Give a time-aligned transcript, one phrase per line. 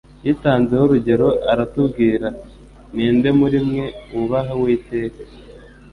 [0.25, 2.47] Yitanzeho urugero, aratubwira ati,”
[2.93, 5.21] Ni nde muri mwe wubaha Uwiteka…